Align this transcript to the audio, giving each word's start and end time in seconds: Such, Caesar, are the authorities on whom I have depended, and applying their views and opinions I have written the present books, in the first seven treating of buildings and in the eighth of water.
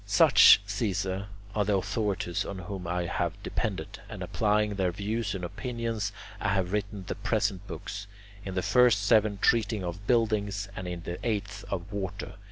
Such, 0.07 0.61
Caesar, 0.65 1.27
are 1.53 1.63
the 1.63 1.75
authorities 1.77 2.43
on 2.43 2.57
whom 2.57 2.87
I 2.87 3.05
have 3.05 3.33
depended, 3.43 3.99
and 4.09 4.23
applying 4.23 4.73
their 4.73 4.91
views 4.91 5.35
and 5.35 5.43
opinions 5.43 6.11
I 6.39 6.47
have 6.55 6.71
written 6.73 7.03
the 7.05 7.13
present 7.13 7.67
books, 7.67 8.07
in 8.43 8.55
the 8.55 8.63
first 8.63 9.03
seven 9.03 9.37
treating 9.37 9.83
of 9.83 10.07
buildings 10.07 10.67
and 10.75 10.87
in 10.87 11.03
the 11.03 11.19
eighth 11.23 11.63
of 11.69 11.93
water. 11.93 12.33